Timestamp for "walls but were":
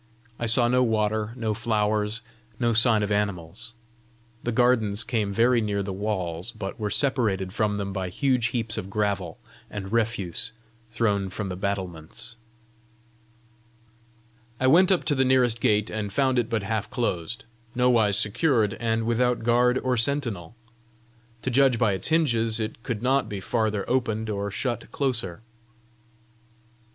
5.93-6.89